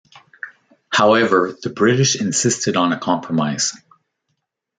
[0.91, 3.75] However, the British insisted on a compromise.